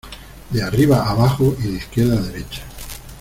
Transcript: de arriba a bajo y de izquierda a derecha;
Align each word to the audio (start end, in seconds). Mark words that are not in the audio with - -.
de 0.49 0.63
arriba 0.63 1.03
a 1.07 1.13
bajo 1.13 1.55
y 1.59 1.67
de 1.67 1.77
izquierda 1.77 2.17
a 2.17 2.21
derecha; 2.23 2.63